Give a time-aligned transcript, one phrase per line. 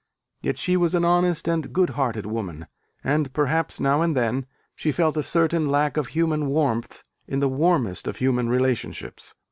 [0.41, 2.65] Yet she was an honest and good hearted woman;
[3.03, 7.47] and perhaps, now and then, she felt a certain lack of human warmth in the
[7.47, 9.35] warmest of human relationships.